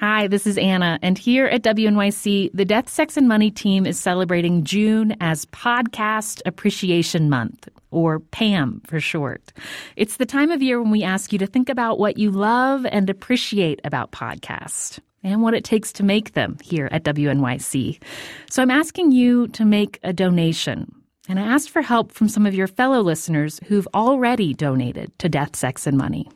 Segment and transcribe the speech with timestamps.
[0.00, 4.00] Hi, this is Anna, and here at WNYC, the Death, Sex, and Money team is
[4.00, 9.52] celebrating June as Podcast Appreciation Month, or PAM for short.
[9.96, 12.86] It's the time of year when we ask you to think about what you love
[12.86, 18.02] and appreciate about podcasts and what it takes to make them here at WNYC.
[18.48, 20.94] So I'm asking you to make a donation.
[21.28, 25.28] And I asked for help from some of your fellow listeners who've already donated to
[25.28, 26.26] Death, Sex, and Money.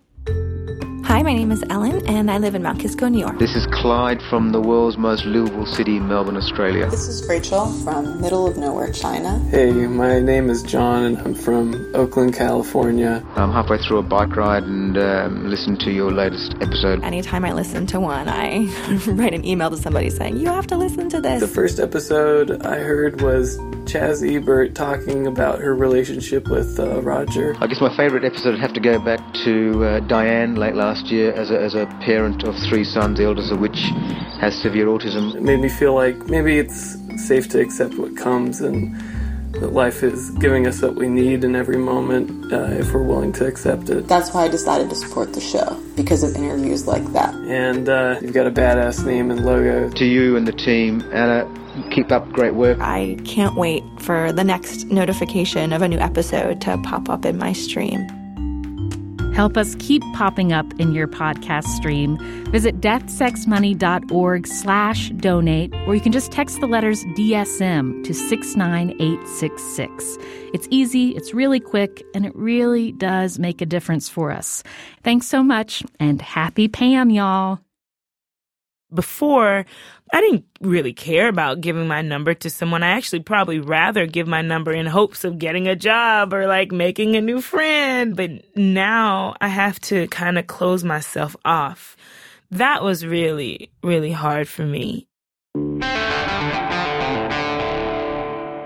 [1.24, 3.38] Hi, my name is Ellen, and I live in Mount Kisco, New York.
[3.38, 6.90] This is Clyde from the world's most livable city, Melbourne, Australia.
[6.90, 9.38] This is Rachel from middle of nowhere, China.
[9.50, 13.24] Hey, my name is John, and I'm from Oakland, California.
[13.36, 17.02] I'm halfway through a bike ride and um, listen to your latest episode.
[17.02, 18.66] Anytime I listen to one, I
[19.06, 21.40] write an email to somebody saying, You have to listen to this.
[21.40, 27.56] The first episode I heard was Chaz Ebert talking about her relationship with uh, Roger.
[27.60, 31.06] I guess my favourite episode would have to go back to uh, Diane late last
[31.06, 33.78] year as a, as a parent of three sons, the eldest of which
[34.40, 35.34] has severe autism.
[35.34, 38.94] It made me feel like maybe it's safe to accept what comes and
[39.60, 43.32] that life is giving us what we need in every moment uh, if we're willing
[43.32, 44.08] to accept it.
[44.08, 47.34] That's why I decided to support the show because of interviews like that.
[47.34, 49.90] And uh, you've got a badass name and logo.
[49.90, 51.48] To you and the team, Anna,
[51.90, 52.78] keep up great work.
[52.80, 57.38] I can't wait for the next notification of a new episode to pop up in
[57.38, 58.23] my stream.
[59.34, 62.16] Help us keep popping up in your podcast stream.
[62.52, 70.18] Visit deathsexmoney.org slash donate, or you can just text the letters DSM to 69866.
[70.54, 74.62] It's easy, it's really quick, and it really does make a difference for us.
[75.02, 77.58] Thanks so much, and happy Pam, y'all.
[78.94, 79.66] Before,
[80.12, 82.84] I didn't really care about giving my number to someone.
[82.84, 86.70] I actually probably rather give my number in hopes of getting a job or like
[86.70, 88.14] making a new friend.
[88.14, 91.96] But now I have to kind of close myself off.
[92.52, 95.08] That was really, really hard for me.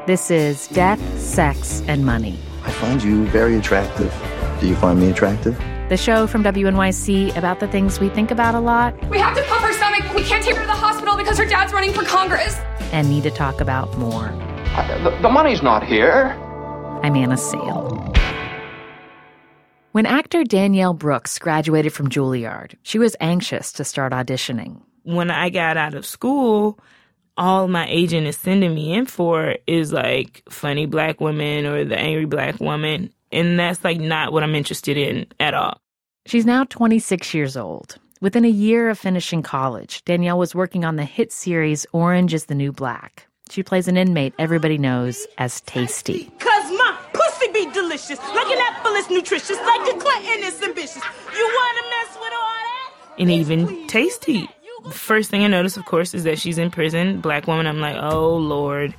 [0.06, 2.38] This is Death, Sex, and Money.
[2.64, 4.14] I find you very attractive.
[4.60, 5.58] Do you find me attractive?
[5.88, 8.94] The show from WNYC about the things we think about a lot.
[9.08, 9.67] We have to pump
[10.00, 10.16] her stomach.
[10.16, 12.56] We can't take her to the hospital because her dad's running for Congress.
[12.92, 14.26] And need to talk about more.
[14.26, 16.36] Uh, the, the money's not here.
[17.02, 18.12] I'm Anna Sale.
[19.92, 24.82] When actor Danielle Brooks graduated from Juilliard, she was anxious to start auditioning.
[25.02, 26.78] When I got out of school,
[27.36, 31.96] all my agent is sending me in for is like funny black women or the
[31.96, 33.12] angry black woman.
[33.32, 35.80] And that's like not what I'm interested in at all.
[36.26, 37.98] She's now 26 years old.
[38.20, 42.46] Within a year of finishing college, Danielle was working on the hit series Orange is
[42.46, 43.28] the New Black.
[43.48, 46.24] She plays an inmate everybody knows as Tasty.
[46.40, 50.96] Cause my pussy be delicious, like an apple is nutritious, like a Clinton is ambitious.
[51.32, 52.92] You wanna mess with all that?
[53.20, 54.50] And even Tasty.
[54.82, 57.20] The first thing I notice, of course, is that she's in prison.
[57.20, 57.68] Black woman.
[57.68, 58.96] I'm like, oh Lord.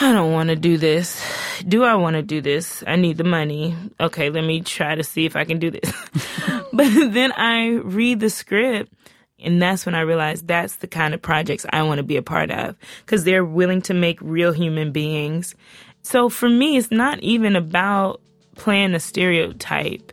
[0.00, 1.22] I don't want to do this.
[1.66, 2.82] Do I want to do this?
[2.86, 3.76] I need the money.
[4.00, 5.92] Okay, let me try to see if I can do this.
[6.72, 8.92] but then I read the script
[9.38, 12.22] and that's when I realized that's the kind of projects I want to be a
[12.22, 15.54] part of because they're willing to make real human beings.
[16.02, 18.20] So for me, it's not even about
[18.56, 20.12] playing a stereotype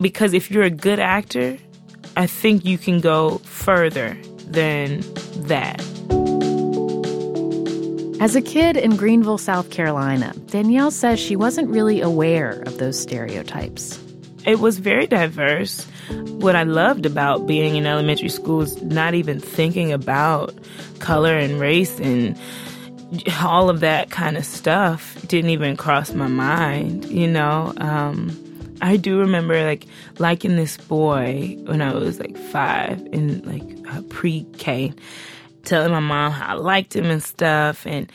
[0.00, 1.58] because if you're a good actor,
[2.16, 5.00] I think you can go further than
[5.46, 5.82] that.
[8.20, 13.00] As a kid in Greenville, South Carolina, Danielle says she wasn't really aware of those
[13.00, 14.00] stereotypes.
[14.46, 15.84] It was very diverse.
[16.10, 20.54] What I loved about being in elementary school is not even thinking about
[21.00, 22.38] color and race and
[23.42, 27.72] all of that kind of stuff didn't even cross my mind, you know.
[27.78, 28.40] Um,
[28.80, 29.86] I do remember like
[30.18, 34.92] liking this boy when I was like five in like uh, pre-K
[35.64, 38.10] telling my mom how I liked him and stuff and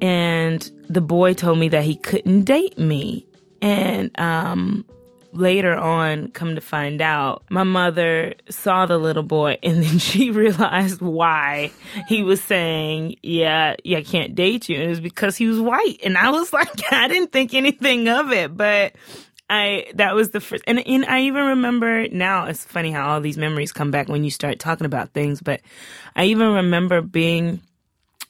[0.00, 3.26] and the boy told me that he couldn't date me
[3.64, 4.84] And um,
[5.32, 10.30] later on, come to find out, my mother saw the little boy and then she
[10.30, 11.72] realized why
[12.08, 14.76] he was saying, yeah, yeah, I can't date you.
[14.76, 15.98] And it was because he was white.
[16.04, 18.94] And I was like, I didn't think anything of it, but
[19.54, 23.20] I, that was the first, and, and I even remember now, it's funny how all
[23.20, 25.60] these memories come back when you start talking about things, but
[26.16, 27.60] I even remember being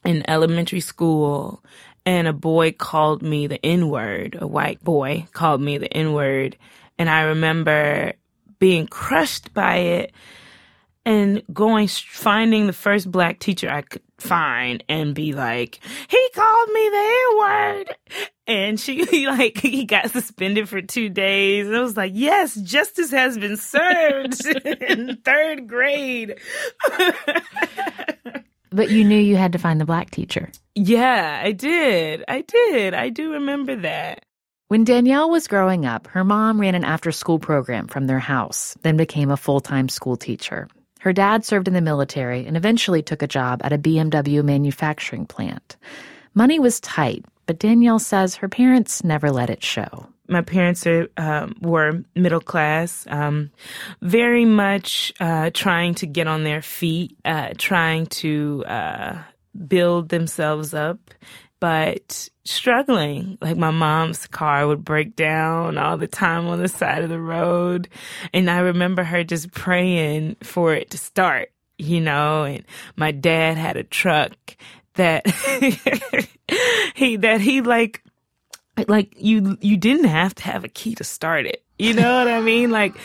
[0.04, 1.64] in elementary school
[2.04, 6.12] and a boy called me the N word, a white boy called me the N
[6.12, 6.58] word.
[6.98, 8.12] And I remember
[8.58, 10.12] being crushed by it
[11.06, 16.68] and going, finding the first black teacher I could find and be like, he called
[16.68, 17.96] me the N word.
[18.46, 21.66] And she, like, he got suspended for two days.
[21.66, 26.38] And I was like, yes, justice has been served in third grade.
[28.70, 30.50] but you knew you had to find the black teacher.
[30.74, 32.24] Yeah, I did.
[32.28, 32.94] I did.
[32.94, 34.24] I do remember that.
[34.68, 38.76] When Danielle was growing up, her mom ran an after school program from their house,
[38.82, 40.68] then became a full time school teacher.
[41.00, 45.26] Her dad served in the military and eventually took a job at a BMW manufacturing
[45.26, 45.76] plant.
[46.32, 50.06] Money was tight, but Danielle says her parents never let it show.
[50.26, 53.50] My parents are, um, were middle class, um,
[54.00, 59.18] very much uh, trying to get on their feet, uh, trying to uh,
[59.66, 60.98] build themselves up
[61.64, 63.38] but struggling.
[63.40, 67.18] Like my mom's car would break down all the time on the side of the
[67.18, 67.88] road.
[68.34, 72.64] And I remember her just praying for it to start, you know, and
[72.96, 74.58] my dad had a truck
[74.94, 75.26] that
[76.94, 78.02] he, that he like,
[78.88, 81.62] like you, you didn't have to have a key to start it.
[81.78, 82.70] You know what I mean?
[82.70, 82.96] Like,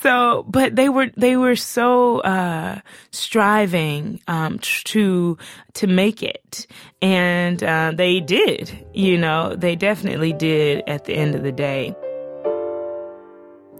[0.00, 2.80] so, but they were, they were so, uh,
[3.12, 5.38] striving, um, to,
[5.74, 6.66] to make it.
[7.00, 11.94] And, uh, they did, you know, they definitely did at the end of the day.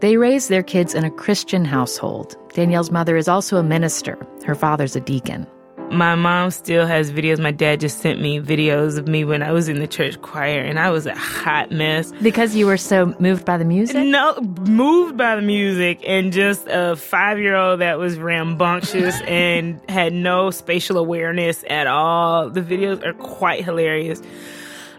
[0.00, 2.36] They raised their kids in a Christian household.
[2.54, 4.16] Danielle's mother is also a minister.
[4.46, 5.48] Her father's a deacon.
[5.90, 7.38] My mom still has videos.
[7.38, 10.60] My dad just sent me videos of me when I was in the church choir
[10.60, 12.12] and I was a hot mess.
[12.22, 14.04] Because you were so moved by the music?
[14.04, 19.80] No, moved by the music and just a five year old that was rambunctious and
[19.88, 22.50] had no spatial awareness at all.
[22.50, 24.20] The videos are quite hilarious.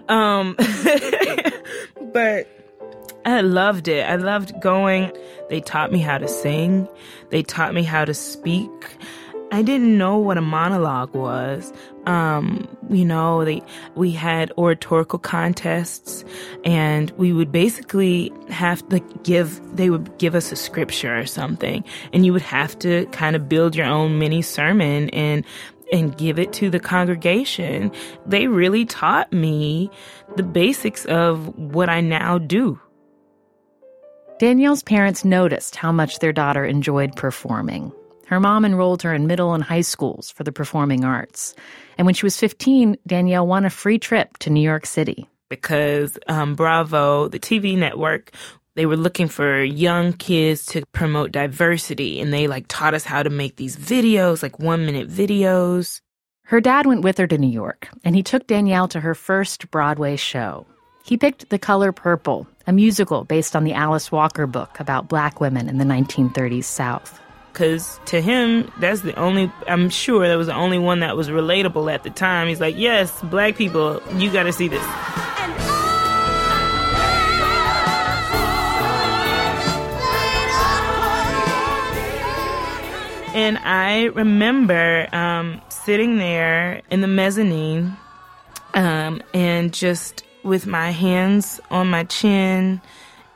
[0.07, 0.55] Um,
[2.13, 2.47] but
[3.25, 4.09] I loved it.
[4.09, 5.11] I loved going.
[5.49, 6.87] They taught me how to sing.
[7.29, 8.71] They taught me how to speak.
[9.51, 11.73] I didn't know what a monologue was.
[12.05, 13.63] Um, you know, they,
[13.95, 16.23] we had oratorical contests
[16.63, 21.83] and we would basically have to give, they would give us a scripture or something
[22.13, 25.43] and you would have to kind of build your own mini sermon and,
[25.91, 27.91] and give it to the congregation.
[28.27, 29.89] They really taught me
[30.35, 32.79] the basics of what I now do.
[34.37, 37.91] Danielle's parents noticed how much their daughter enjoyed performing.
[38.29, 41.55] Her mom enrolled her in middle and high schools for the performing arts.
[41.97, 45.27] And when she was 15, Danielle won a free trip to New York City.
[45.49, 48.29] Because um, Bravo, the TV network,
[48.75, 52.21] they were looking for young kids to promote diversity.
[52.21, 55.99] And they like taught us how to make these videos, like one minute videos.
[56.43, 59.71] Her dad went with her to New York, and he took Danielle to her first
[59.71, 60.67] Broadway show.
[61.03, 65.41] He picked The Color Purple, a musical based on the Alice Walker book about black
[65.41, 67.19] women in the 1930s South
[67.51, 71.29] because to him that's the only i'm sure that was the only one that was
[71.29, 72.47] relatable at the time.
[72.47, 74.83] He's like yes black people you got to see this.
[83.35, 87.95] And i remember um, sitting there in the mezzanine
[88.73, 92.81] um, and just with my hands on my chin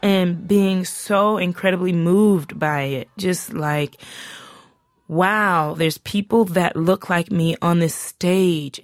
[0.04, 3.10] and being so incredibly moved by it.
[3.18, 3.96] Just like,
[5.08, 8.82] wow, there's people that look like me on this stage.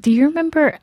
[0.00, 0.78] Do you remember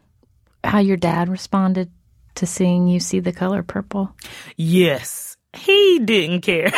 [0.63, 1.89] how your dad responded
[2.35, 4.13] to seeing you see the color purple?
[4.57, 5.37] Yes.
[5.53, 6.69] He didn't care.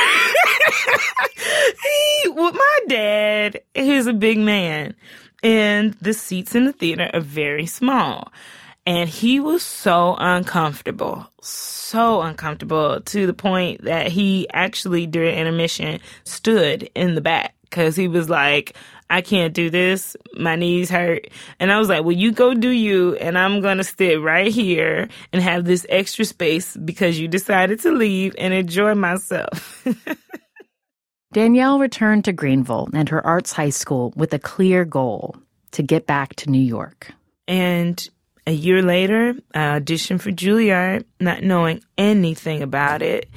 [1.33, 4.93] he, well, my dad is a big man
[5.41, 8.31] and the seats in the theater are very small.
[8.87, 15.99] And he was so uncomfortable, so uncomfortable to the point that he actually during intermission
[16.23, 18.77] stood in the back because he was like,
[19.09, 20.15] I can't do this.
[20.37, 21.27] My knees hurt.
[21.59, 23.17] And I was like, well, you go do you.
[23.17, 27.81] And I'm going to sit right here and have this extra space because you decided
[27.81, 29.85] to leave and enjoy myself.
[31.33, 35.35] Danielle returned to Greenville and her arts high school with a clear goal
[35.71, 37.11] to get back to New York.
[37.49, 38.09] And
[38.47, 43.29] a year later, I auditioned for Juilliard, not knowing anything about it.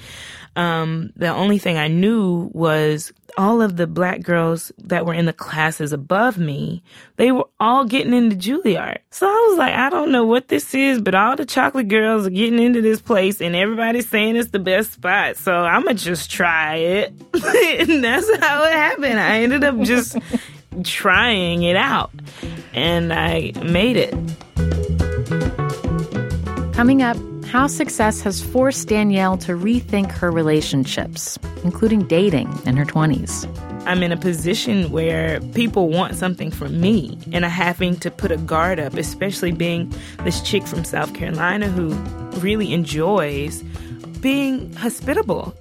[0.54, 5.26] Um, the only thing I knew was all of the black girls that were in
[5.26, 6.82] the classes above me,
[7.16, 8.98] they were all getting into Juilliard.
[9.10, 12.26] So I was like, I don't know what this is, but all the chocolate girls
[12.26, 15.36] are getting into this place and everybody's saying it's the best spot.
[15.36, 17.12] So I'm going to just try it.
[17.34, 19.18] and that's how it happened.
[19.18, 20.16] I ended up just
[20.84, 22.12] trying it out
[22.72, 24.14] and I made it.
[26.80, 32.86] Coming up, how success has forced Danielle to rethink her relationships, including dating in her
[32.86, 33.46] 20s.
[33.86, 38.32] I'm in a position where people want something from me, and I'm having to put
[38.32, 39.94] a guard up, especially being
[40.24, 41.90] this chick from South Carolina who
[42.40, 43.62] really enjoys
[44.22, 45.54] being hospitable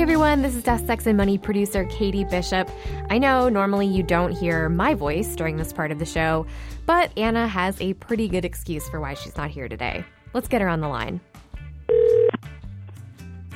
[0.00, 2.70] Hey everyone, this is Death, Sex, and Money producer Katie Bishop.
[3.10, 6.46] I know normally you don't hear my voice during this part of the show,
[6.86, 10.02] but Anna has a pretty good excuse for why she's not here today.
[10.32, 11.20] Let's get her on the line.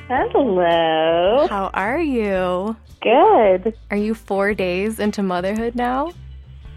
[0.07, 1.47] Hello.
[1.49, 2.75] How are you?
[3.01, 3.75] Good.
[3.89, 6.13] Are you four days into motherhood now?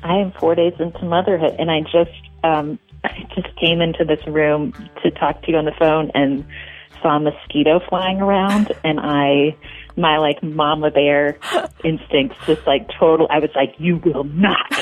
[0.03, 4.27] I am four days into motherhood, and I just um, I just came into this
[4.27, 4.73] room
[5.03, 6.47] to talk to you on the phone and
[7.03, 9.57] saw a mosquito flying around and I
[9.97, 11.39] my like mama bear
[11.85, 14.73] instincts just like total I was like, You will not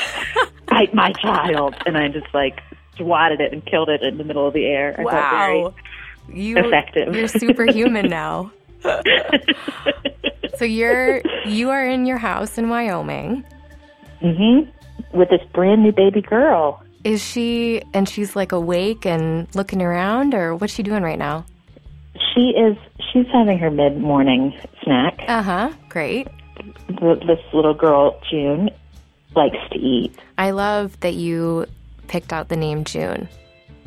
[0.66, 2.60] bite my child and I just like
[2.96, 4.94] swatted it and killed it in the middle of the air.
[4.98, 5.74] I wow.
[6.32, 7.14] you, effective.
[7.14, 8.52] You're superhuman now.
[10.56, 13.44] so you're you are in your house in Wyoming.
[14.22, 14.68] Mhm.
[15.12, 16.82] With this brand new baby girl.
[17.04, 21.44] Is she and she's like awake and looking around or what's she doing right now?
[22.36, 22.76] She is.
[23.12, 24.52] She's having her mid morning
[24.82, 25.18] snack.
[25.26, 25.72] Uh huh.
[25.88, 26.28] Great.
[26.88, 28.70] This little girl, June,
[29.34, 30.14] likes to eat.
[30.38, 31.66] I love that you
[32.08, 33.28] picked out the name June.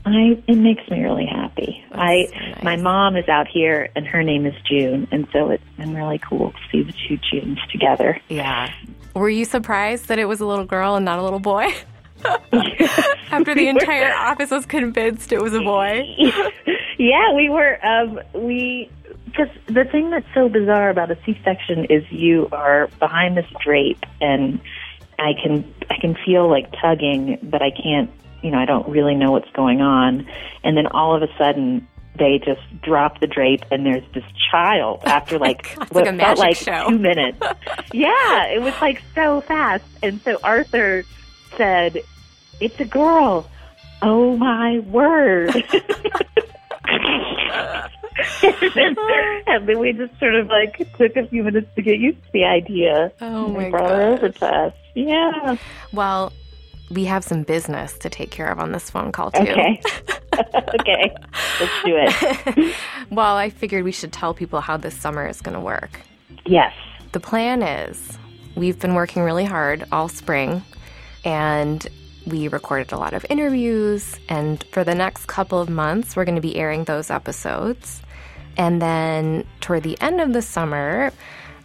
[0.06, 1.84] I it makes me really happy.
[1.90, 2.64] That's I nice.
[2.64, 6.18] my mom is out here and her name is June, and so it's been really
[6.20, 8.20] cool to see the two Junes together.
[8.30, 8.72] Yeah.
[9.14, 11.68] Were you surprised that it was a little girl and not a little boy?
[13.32, 16.04] After the entire office was convinced it was a boy.
[16.98, 17.86] yeah, we were.
[17.86, 18.90] Um, we
[19.26, 24.04] because the thing that's so bizarre about a C-section is you are behind this drape,
[24.20, 24.60] and
[25.18, 28.10] I can I can feel like tugging, but I can't.
[28.42, 30.28] You know, I don't really know what's going on,
[30.64, 31.88] and then all of a sudden
[32.20, 36.56] they just drop the drape and there's this child after like what like felt like
[36.58, 36.90] show.
[36.90, 37.40] two minutes.
[37.94, 39.86] yeah, it was like so fast.
[40.04, 41.04] And so Arthur
[41.58, 42.02] said,
[42.60, 43.50] "It's a girl."
[44.02, 45.54] Oh my word!
[48.44, 52.30] and then we just sort of like took a few minutes to get used to
[52.34, 53.12] the idea.
[53.22, 54.74] Oh my brought her over to us.
[54.96, 55.58] Yeah.
[55.92, 56.34] Well,
[56.90, 59.42] we have some business to take care of on this phone call too.
[59.42, 59.82] Okay.
[60.80, 61.16] okay.
[61.60, 62.76] Let's do it.
[63.10, 66.00] well, I figured we should tell people how this summer is going to work.
[66.46, 66.74] Yes.
[67.12, 68.18] The plan is
[68.56, 70.64] we've been working really hard all spring
[71.24, 71.88] and
[72.26, 74.20] we recorded a lot of interviews.
[74.30, 78.02] And for the next couple of months, we're going to be airing those episodes.
[78.58, 81.12] And then toward the end of the summer,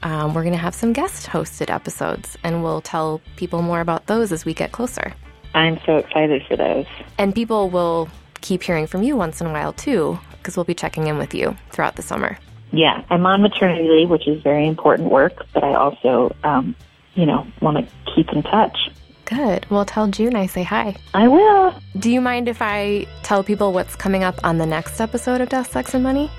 [0.03, 4.07] um, we're going to have some guest hosted episodes, and we'll tell people more about
[4.07, 5.15] those as we get closer.
[5.55, 6.87] I'm so excited for those.
[7.19, 8.09] And people will
[8.43, 11.35] keep hearing from you once in a while, too, because we'll be checking in with
[11.35, 12.39] you throughout the summer.
[12.71, 16.77] Yeah, I'm on maternity leave, which is very important work, but I also, um,
[17.15, 18.91] you know, want to keep in touch.
[19.25, 19.67] Good.
[19.71, 20.97] Well, tell June I say hi.
[21.15, 21.75] I will.
[21.99, 25.49] Do you mind if I tell people what's coming up on the next episode of
[25.49, 26.31] Death, Sex, and Money?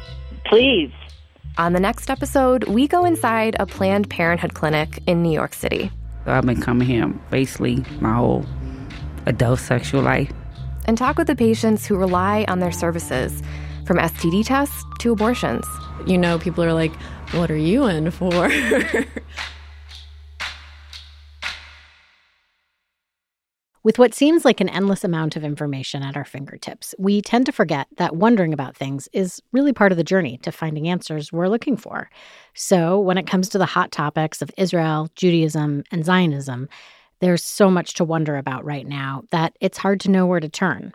[0.46, 0.92] Please.
[1.58, 5.90] On the next episode, we go inside a Planned Parenthood clinic in New York City.
[6.26, 8.46] I've been coming here basically my whole
[9.26, 10.32] adult sexual life.
[10.86, 13.42] And talk with the patients who rely on their services,
[13.86, 15.66] from STD tests to abortions.
[16.06, 16.94] You know, people are like,
[17.32, 18.52] what are you in for?
[23.86, 27.52] With what seems like an endless amount of information at our fingertips, we tend to
[27.52, 31.50] forget that wondering about things is really part of the journey to finding answers we're
[31.50, 32.10] looking for.
[32.56, 36.68] So, when it comes to the hot topics of Israel, Judaism, and Zionism,
[37.20, 40.50] there's so much to wonder about right now that it's hard to know where to
[40.50, 40.92] turn.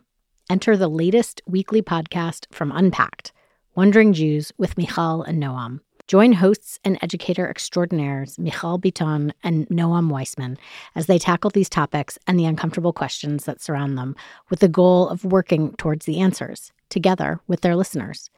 [0.51, 3.31] Enter the latest weekly podcast from Unpacked
[3.77, 5.79] Wondering Jews with Michal and Noam.
[6.11, 10.59] Join hosts and educator extraordinaires Michal Biton and Noam Weissman
[10.97, 14.17] as they tackle these topics and the uncomfortable questions that surround them
[14.49, 18.29] with the goal of working towards the answers together with their listeners.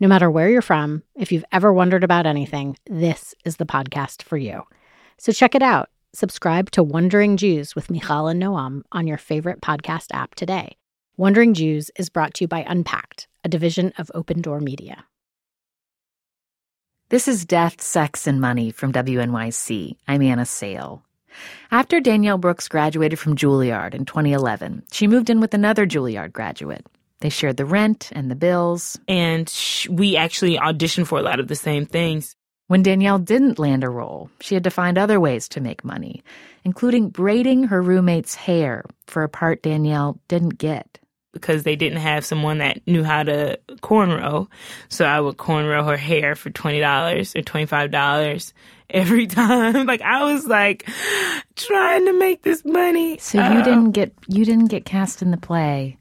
[0.00, 4.24] No matter where you're from, if you've ever wondered about anything, this is the podcast
[4.24, 4.64] for you.
[5.16, 5.88] So check it out.
[6.12, 10.76] Subscribe to Wondering Jews with Michal and Noam on your favorite podcast app today.
[11.16, 15.04] Wondering Jews is brought to you by Unpacked, a division of Open Door Media.
[17.10, 19.96] This is Death, Sex, and Money from WNYC.
[20.06, 21.02] I'm Anna Sale.
[21.72, 26.86] After Danielle Brooks graduated from Juilliard in 2011, she moved in with another Juilliard graduate.
[27.18, 28.96] They shared the rent and the bills.
[29.08, 32.36] And sh- we actually auditioned for a lot of the same things.
[32.68, 36.22] When Danielle didn't land a role, she had to find other ways to make money,
[36.62, 41.00] including braiding her roommate's hair for a part Danielle didn't get.
[41.32, 44.48] Because they didn't have someone that knew how to cornrow.
[44.88, 48.52] So I would cornrow her hair for $20 or $25
[48.90, 49.86] every time.
[49.86, 50.88] like I was like
[51.54, 53.18] trying to make this money.
[53.18, 55.98] So you uh, didn't get you didn't get cast in the play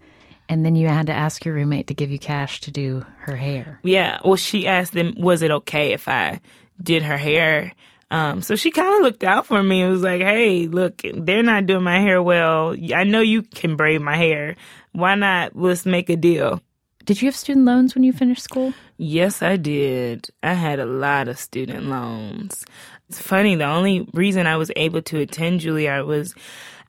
[0.50, 3.36] and then you had to ask your roommate to give you cash to do her
[3.36, 3.79] hair.
[3.83, 4.19] Yeah.
[4.25, 6.41] Well, she asked them, was it okay if I
[6.81, 7.71] did her hair?
[8.12, 9.83] Um, so she kind of looked out for me.
[9.83, 12.75] It was like, hey, look, they're not doing my hair well.
[12.95, 14.55] I know you can braid my hair.
[14.91, 15.55] Why not?
[15.55, 16.62] Let's make a deal.
[17.05, 18.74] Did you have student loans when you finished school?
[18.98, 20.29] Yes, I did.
[20.43, 22.65] I had a lot of student loans.
[23.08, 26.36] It's funny, the only reason I was able to attend Juilliard was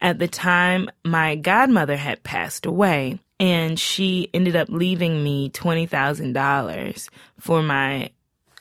[0.03, 7.09] at the time my godmother had passed away and she ended up leaving me $20,000
[7.39, 8.11] for my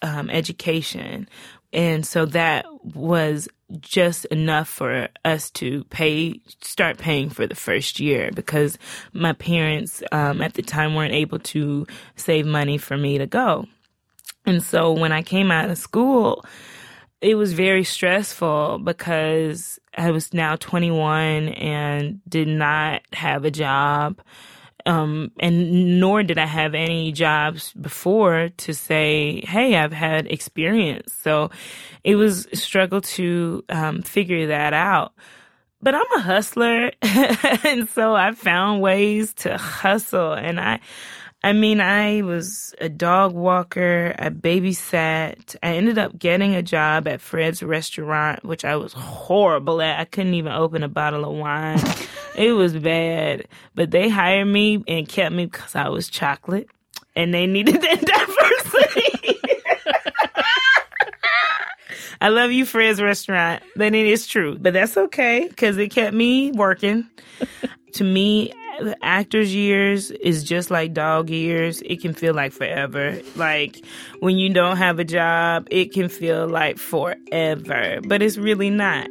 [0.01, 1.27] um, education.
[1.73, 2.65] And so that
[2.95, 8.77] was just enough for us to pay, start paying for the first year because
[9.13, 11.85] my parents um, at the time weren't able to
[12.15, 13.67] save money for me to go.
[14.45, 16.43] And so when I came out of school,
[17.21, 24.21] it was very stressful because I was now 21 and did not have a job
[24.89, 31.13] um, and nor did I have any jobs before to say, hey, I've had experience.
[31.21, 31.51] So
[32.03, 35.13] it was a struggle to um, figure that out.
[35.79, 40.33] But I'm a hustler, and so I found ways to hustle.
[40.33, 40.79] And I,
[41.43, 44.15] I mean, I was a dog walker.
[44.17, 45.55] I babysat.
[45.61, 49.99] I ended up getting a job at Fred's restaurant, which I was horrible at.
[49.99, 51.79] I couldn't even open a bottle of wine.
[52.35, 53.47] it was bad.
[53.75, 56.69] But they hired me and kept me because I was chocolate
[57.15, 59.39] and they needed that diversity.
[62.21, 63.63] I love you, Fred's restaurant.
[63.75, 67.07] Then it is true, but that's okay because it kept me working.
[67.93, 71.81] to me, the actor's years is just like dog years.
[71.81, 73.19] It can feel like forever.
[73.35, 73.85] Like
[74.19, 79.07] when you don't have a job, it can feel like forever, but it's really not.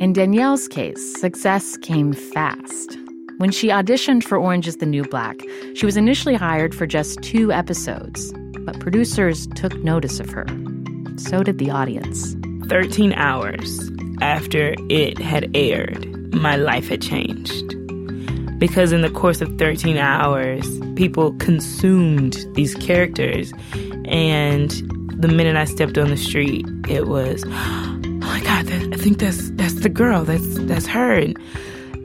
[0.00, 2.96] In Danielle's case, success came fast.
[3.38, 5.36] When she auditioned for Orange is the New Black,
[5.74, 10.46] she was initially hired for just two episodes, but producers took notice of her.
[11.16, 12.36] So did the audience.
[12.68, 17.74] 13 hours after it had aired, my life had changed
[18.58, 20.64] because in the course of 13 hours,
[20.96, 23.52] people consumed these characters.
[24.04, 24.70] And
[25.20, 27.44] the minute I stepped on the street, it was,
[28.38, 30.24] my God, that, I think that's that's the girl.
[30.24, 31.14] That's that's her.
[31.14, 31.36] And,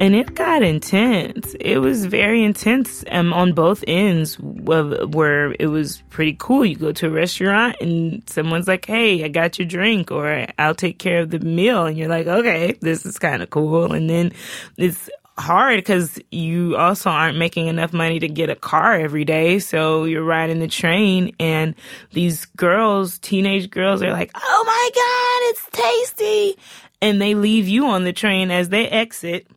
[0.02, 1.56] and it got intense.
[1.60, 4.40] It was very intense um, on both ends.
[4.40, 6.66] Where it was pretty cool.
[6.66, 10.76] You go to a restaurant and someone's like, "Hey, I got your drink," or "I'll
[10.76, 14.10] take care of the meal," and you're like, "Okay, this is kind of cool." And
[14.10, 14.32] then
[14.78, 19.60] it's hard because you also aren't making enough money to get a car every day.
[19.60, 21.76] So you're riding the train and
[22.12, 26.62] these girls, teenage girls are like, Oh my God, it's tasty.
[27.02, 29.48] And they leave you on the train as they exit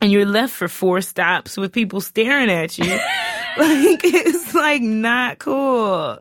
[0.00, 2.84] and you're left for four stops with people staring at you.
[3.58, 6.18] like, it's like not cool.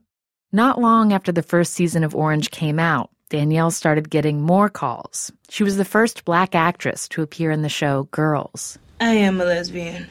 [0.51, 5.31] Not long after the first season of Orange came out, Danielle started getting more calls.
[5.47, 8.77] She was the first black actress to appear in the show Girls.
[9.01, 10.07] I am a lesbian.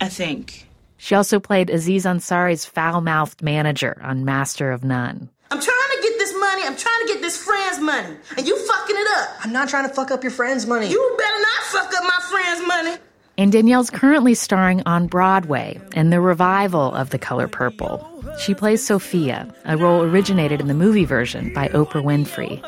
[0.00, 0.66] I think.
[0.96, 5.28] She also played Aziz Ansari's foul mouthed manager on Master of None.
[5.50, 6.62] I'm trying to get this money.
[6.64, 8.16] I'm trying to get this friend's money.
[8.38, 9.28] And you fucking it up.
[9.44, 10.88] I'm not trying to fuck up your friend's money.
[10.88, 12.96] You better not fuck up my friend's money.
[13.36, 18.04] And Danielle's currently starring on Broadway in the revival of The Color Purple.
[18.40, 22.64] She plays Sofia, a role originated in the movie version by Oprah Winfrey.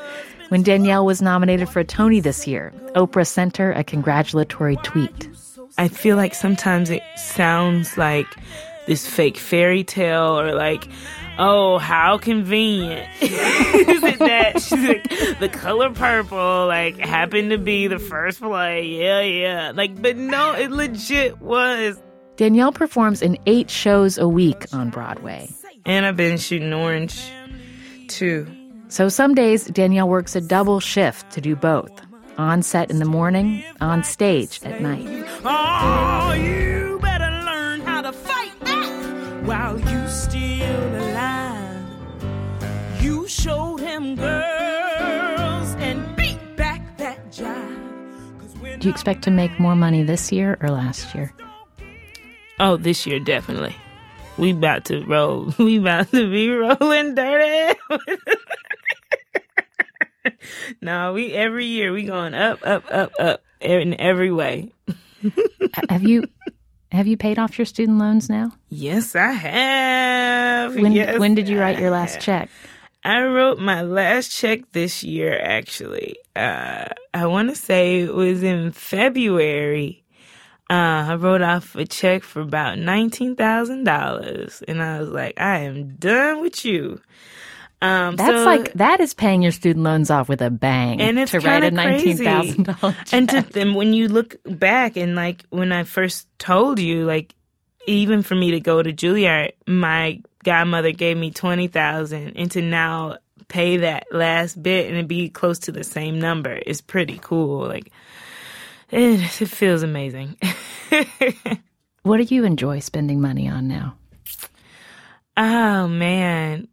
[0.51, 5.31] When Danielle was nominated for a Tony this year, Oprah sent her a congratulatory tweet.
[5.79, 8.27] I feel like sometimes it sounds like
[8.89, 10.89] this fake fairy tale or like,
[11.39, 17.87] oh, how convenient is it that she's like, the color purple like happened to be
[17.87, 18.87] the first play?
[18.87, 19.73] Yeah, yeah.
[19.73, 21.97] Like, but no, it legit was
[22.35, 25.49] Danielle performs in eight shows a week on Broadway.
[25.87, 27.23] And I've been shooting Orange,
[28.09, 28.49] too.
[28.91, 31.93] So some days, Danielle works a double shift to do both
[32.37, 35.07] on set in the morning, on stage at night.
[35.45, 41.85] Oh, you better learn how to fight back while you still alive.
[43.01, 48.81] You showed him girls and beat back that jive.
[48.81, 51.33] Do you expect to make more money this year or last year?
[52.59, 53.77] Oh, this year definitely.
[54.37, 55.55] We about to roll.
[55.59, 57.79] We about to be rolling dirty.
[60.81, 64.73] no, we every year we going up, up, up, up in every way.
[65.89, 66.25] have you
[66.93, 68.53] have you paid off your student loans now?
[68.69, 70.75] Yes, I have.
[70.75, 72.51] When, yes, when did you write your last check?
[73.05, 76.17] I wrote my last check this year, actually.
[76.37, 80.05] Uh, I want to say it was in February.
[80.69, 84.63] Uh, I wrote off a check for about $19,000.
[84.69, 87.01] And I was like, I am done with you.
[87.83, 91.01] Um, That's so, like that is paying your student loans off with a bang.
[91.01, 92.25] and it's to write a nineteen crazy.
[92.25, 92.97] thousand dollars.
[93.13, 97.35] And to then when you look back and like when I first told you, like
[97.87, 102.61] even for me to go to Juilliard, my godmother gave me twenty thousand, and to
[102.61, 103.17] now
[103.49, 107.67] pay that last bit and be close to the same number is pretty cool.
[107.67, 107.91] Like
[108.91, 110.37] it, it feels amazing.
[112.03, 113.97] what do you enjoy spending money on now?
[115.37, 116.69] Oh man,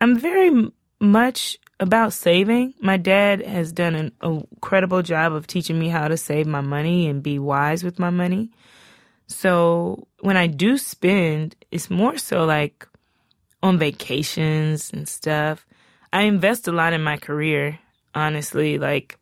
[0.00, 2.74] I'm very much about saving.
[2.80, 7.08] My dad has done an incredible job of teaching me how to save my money
[7.08, 8.50] and be wise with my money.
[9.26, 12.86] So when I do spend, it's more so like
[13.62, 15.66] on vacations and stuff.
[16.12, 17.78] I invest a lot in my career,
[18.14, 19.17] honestly, like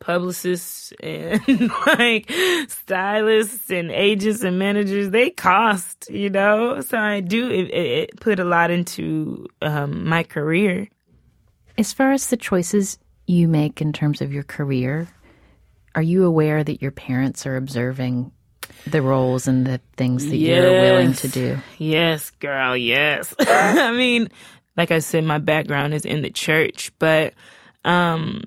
[0.00, 1.40] publicists and
[1.98, 2.30] like
[2.68, 8.38] stylists and agents and managers they cost you know so i do it, it put
[8.38, 10.88] a lot into um, my career
[11.76, 15.06] As far as the choices you make in terms of your career,
[15.94, 18.32] are you aware that your parents are observing
[18.86, 21.58] the roles and the things that you're willing to do?
[21.78, 23.34] Yes, girl, yes.
[23.38, 24.28] I mean,
[24.76, 27.34] like I said, my background is in the church, but
[27.84, 28.42] um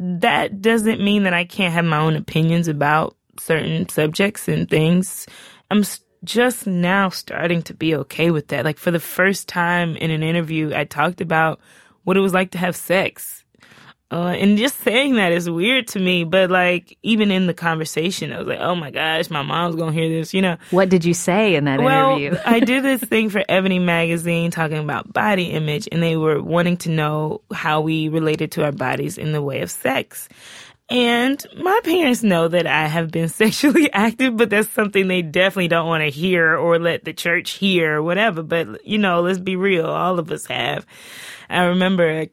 [0.00, 5.26] that doesn't mean that I can't have my own opinions about certain subjects and things.
[5.70, 5.84] I'm
[6.24, 8.64] just now starting to be okay with that.
[8.64, 11.60] Like for the first time in an interview, I talked about
[12.04, 13.44] what it was like to have sex.
[14.12, 18.32] Uh, and just saying that is weird to me, but like even in the conversation,
[18.32, 20.56] I was like, "Oh my gosh, my mom's gonna hear this," you know.
[20.72, 22.36] What did you say in that well, interview?
[22.44, 26.76] I did this thing for Ebony magazine talking about body image, and they were wanting
[26.78, 30.28] to know how we related to our bodies in the way of sex.
[30.88, 35.68] And my parents know that I have been sexually active, but that's something they definitely
[35.68, 38.42] don't want to hear or let the church hear or whatever.
[38.42, 39.86] But, you know, let's be real.
[39.86, 40.84] All of us have.
[41.48, 42.26] I remember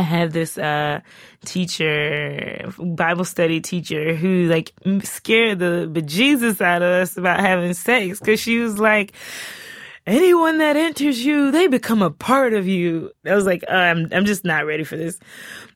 [0.00, 1.00] I had this uh
[1.44, 8.18] teacher, Bible study teacher, who like scared the bejesus out of us about having sex
[8.18, 9.12] because she was like,
[10.06, 13.12] anyone that enters you, they become a part of you.
[13.26, 15.18] I was like, uh, I'm I'm just not ready for this.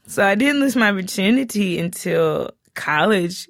[0.06, 3.48] So I didn't lose my virginity until college,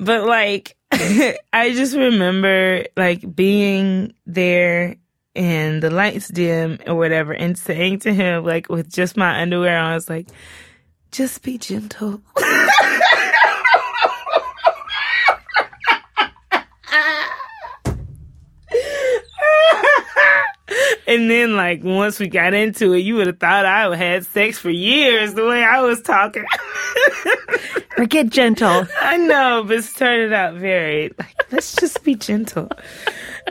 [0.00, 4.96] but like I just remember like being there
[5.34, 9.78] and the lights dim or whatever and saying to him like with just my underwear
[9.78, 10.28] on, I was like,
[11.10, 12.20] just be gentle.
[21.06, 24.58] And then, like, once we got into it, you would have thought I had sex
[24.58, 26.44] for years the way I was talking.
[27.98, 28.86] or get gentle.
[29.00, 32.70] I know, but it started out very, like, let's just be gentle.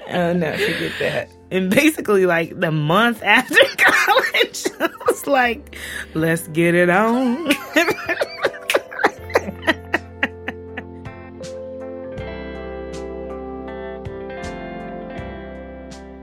[0.09, 1.29] Oh, no, forget that.
[1.53, 5.77] And basically, like, the month after college, I was like,
[6.15, 7.45] let's get it on.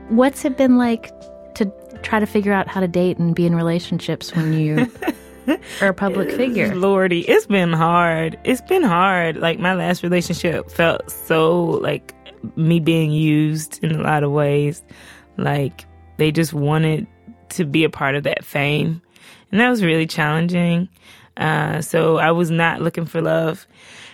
[0.09, 1.09] What's it been like
[1.55, 1.71] to
[2.03, 4.91] try to figure out how to date and be in relationships when you
[5.79, 6.75] are a public figure?
[6.75, 8.37] Lordy, it's been hard.
[8.43, 9.37] It's been hard.
[9.37, 12.13] Like my last relationship felt so like
[12.57, 14.83] me being used in a lot of ways.
[15.37, 15.85] Like
[16.17, 17.07] they just wanted
[17.49, 19.01] to be a part of that fame.
[19.51, 20.89] And that was really challenging.
[21.37, 23.67] Uh, so I was not looking for love.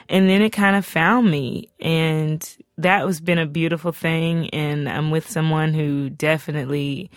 [0.10, 1.69] And then it kind of found me.
[1.80, 4.49] And that was been a beautiful thing.
[4.51, 7.12] And I'm with someone who definitely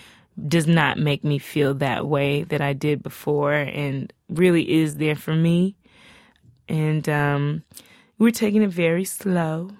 [0.48, 5.16] does not make me feel that way that I did before and really is there
[5.16, 5.76] for me.
[6.68, 7.64] And um,
[8.18, 9.70] we're taking it very slow.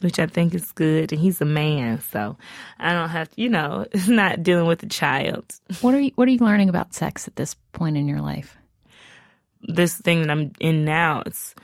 [0.00, 1.12] Which I think is good.
[1.12, 2.36] And he's a man, so
[2.78, 5.44] I don't have to, you know, it's not dealing with a child.
[5.80, 8.56] What are you What are you learning about sex at this point in your life?
[9.62, 11.54] This thing that I'm in now, it's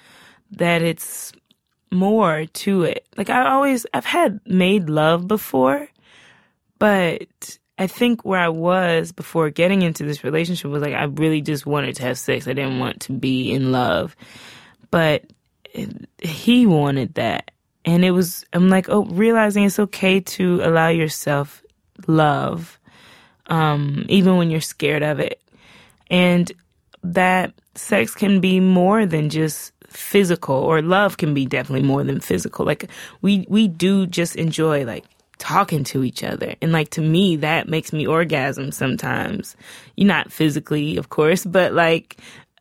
[0.53, 1.33] that it's
[1.91, 3.07] more to it.
[3.17, 5.89] Like I always, I've had made love before,
[6.79, 7.27] but
[7.79, 11.67] I think where I was before getting into this relationship was like I really just
[11.67, 12.47] wanted to have sex.
[12.47, 14.17] I didn't want to be in love,
[14.91, 15.25] but
[16.23, 17.51] he wanted that
[17.87, 21.63] and it was i'm like oh realizing it's okay to allow yourself
[22.07, 22.79] love
[23.49, 25.41] um, even when you're scared of it.
[26.09, 26.51] And
[27.03, 32.21] that sex can be more than just physical or love can be definitely more than
[32.21, 32.67] physical.
[32.67, 32.91] Like
[33.23, 35.05] we we do just enjoy like
[35.39, 36.55] talking to each other.
[36.61, 39.57] And like to me that makes me orgasm sometimes.
[39.97, 42.17] You're not physically of course but like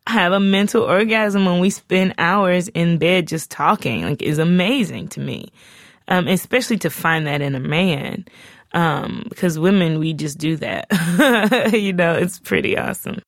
[0.06, 4.02] have a mental orgasm when we spend hours in bed just talking.
[4.02, 5.50] Like is amazing to me.
[6.08, 8.26] Um, especially to find that in a man.
[8.72, 10.86] Um, because women we just do that.
[11.72, 13.20] You know it's pretty awesome.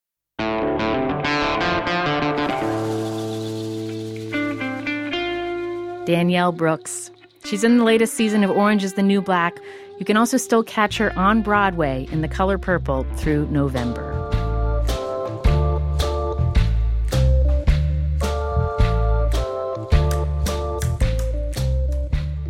[6.07, 7.11] Danielle brooks.
[7.45, 9.59] She's in the latest season of orange is the new black.
[9.99, 14.28] You can also still catch her on broadway in the color purple through november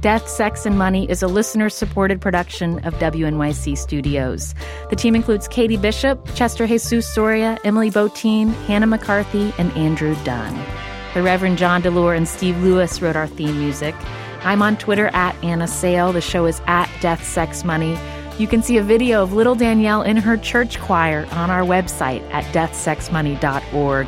[0.00, 4.54] Death, Sex, and Money is a listener supported production of WNYC Studios.
[4.90, 10.54] The team includes Katie Bishop, Chester Jesus Soria, Emily Botein, Hannah McCarthy, and Andrew Dunn.
[11.14, 13.94] The Reverend John DeLore and Steve Lewis wrote our theme music.
[14.42, 16.12] I'm on Twitter at Anna Sale.
[16.12, 17.98] The show is at Death, Sex, Money.
[18.38, 22.22] You can see a video of little Danielle in her church choir on our website
[22.30, 24.06] at deathsexmoney.org.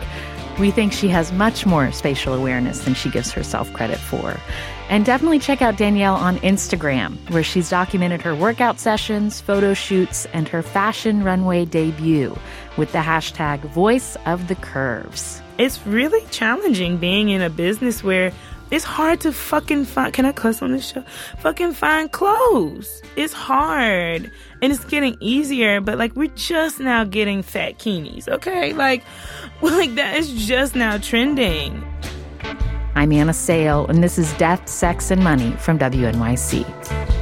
[0.58, 4.36] We think she has much more spatial awareness than she gives herself credit for.
[4.90, 10.26] And definitely check out Danielle on Instagram, where she's documented her workout sessions, photo shoots,
[10.32, 12.36] and her fashion runway debut
[12.76, 15.40] with the hashtag Voice of the Curves.
[15.58, 18.32] It's really challenging being in a business where
[18.70, 20.12] it's hard to fucking find.
[20.12, 21.02] Can I cuss on this show?
[21.38, 23.02] Fucking find clothes.
[23.16, 24.30] It's hard.
[24.62, 28.72] And it's getting easier, but like we're just now getting fatkinis, okay?
[28.72, 29.04] Like,
[29.62, 31.86] like that is just now trending.
[32.94, 37.19] I'm Anna Sale, and this is Death, Sex, and Money from WNYC.